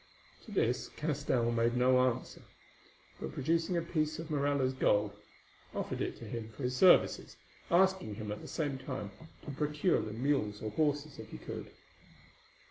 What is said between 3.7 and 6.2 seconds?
a piece of Morella's gold, offered it